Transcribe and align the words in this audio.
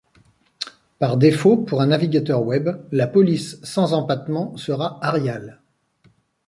Par 0.97 1.15
défaut 1.15 1.57
pour 1.57 1.79
un 1.79 1.85
navigateur 1.85 2.41
web, 2.41 2.69
la 2.91 3.05
police 3.05 3.63
sans 3.63 3.93
empattements 3.93 4.57
sera 4.57 4.97
Arial. 5.05 5.59